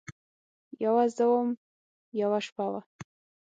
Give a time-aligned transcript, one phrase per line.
[0.85, 1.49] یوه زه وم،
[2.21, 2.81] یوه شپه وه